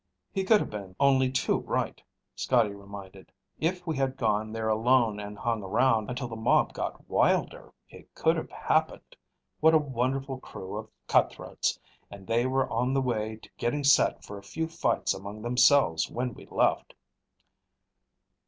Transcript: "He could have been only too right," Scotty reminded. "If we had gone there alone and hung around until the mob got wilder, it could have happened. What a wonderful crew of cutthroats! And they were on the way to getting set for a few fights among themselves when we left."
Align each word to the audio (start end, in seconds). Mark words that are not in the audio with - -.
"He 0.31 0.43
could 0.43 0.59
have 0.61 0.71
been 0.71 0.95
only 0.99 1.29
too 1.31 1.59
right," 1.59 2.01
Scotty 2.35 2.73
reminded. 2.73 3.31
"If 3.59 3.85
we 3.85 3.97
had 3.97 4.17
gone 4.17 4.51
there 4.51 4.67
alone 4.67 5.19
and 5.19 5.37
hung 5.37 5.61
around 5.61 6.09
until 6.09 6.27
the 6.27 6.35
mob 6.35 6.73
got 6.73 7.07
wilder, 7.07 7.71
it 7.87 8.15
could 8.15 8.35
have 8.35 8.49
happened. 8.49 9.15
What 9.59 9.75
a 9.75 9.77
wonderful 9.77 10.39
crew 10.39 10.75
of 10.75 10.89
cutthroats! 11.05 11.77
And 12.09 12.25
they 12.25 12.47
were 12.47 12.67
on 12.67 12.95
the 12.95 12.99
way 13.01 13.35
to 13.43 13.49
getting 13.59 13.83
set 13.83 14.25
for 14.25 14.39
a 14.39 14.43
few 14.43 14.67
fights 14.67 15.13
among 15.13 15.43
themselves 15.43 16.09
when 16.09 16.33
we 16.33 16.47
left." 16.47 16.95